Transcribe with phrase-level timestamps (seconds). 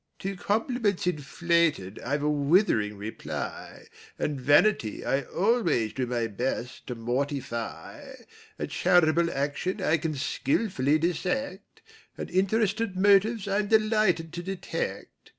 [0.17, 3.85] To compliments inflated I've a withering reply;
[4.17, 8.13] And vanity I always do my best to mortify;
[8.57, 11.83] A charitable action I can skilfully dissect:
[12.17, 15.29] And interested motives I'm delighted to detect.